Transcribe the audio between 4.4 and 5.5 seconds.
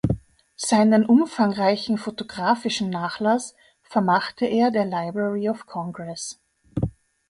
er der Library